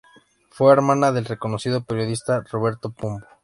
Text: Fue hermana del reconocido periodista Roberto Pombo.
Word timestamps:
Fue 0.49 0.73
hermana 0.73 1.11
del 1.11 1.25
reconocido 1.25 1.83
periodista 1.83 2.43
Roberto 2.49 2.89
Pombo. 2.89 3.23